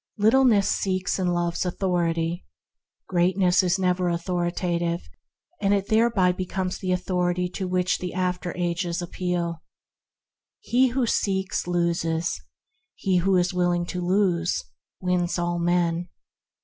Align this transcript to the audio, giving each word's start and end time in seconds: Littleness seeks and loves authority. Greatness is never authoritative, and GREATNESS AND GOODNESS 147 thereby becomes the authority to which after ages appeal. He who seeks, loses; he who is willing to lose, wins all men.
Littleness 0.17 0.67
seeks 0.67 1.19
and 1.19 1.31
loves 1.31 1.63
authority. 1.63 2.43
Greatness 3.07 3.61
is 3.61 3.77
never 3.77 4.09
authoritative, 4.09 5.07
and 5.61 5.73
GREATNESS 5.73 5.91
AND 5.91 6.01
GOODNESS 6.01 6.13
147 6.17 6.17
thereby 6.17 6.31
becomes 6.31 6.79
the 6.79 6.91
authority 6.91 7.49
to 7.49 7.67
which 7.67 8.03
after 8.11 8.57
ages 8.57 9.03
appeal. 9.03 9.61
He 10.59 10.87
who 10.87 11.05
seeks, 11.05 11.67
loses; 11.67 12.41
he 12.95 13.17
who 13.17 13.37
is 13.37 13.53
willing 13.53 13.85
to 13.85 14.01
lose, 14.03 14.63
wins 15.01 15.37
all 15.37 15.59
men. 15.59 16.09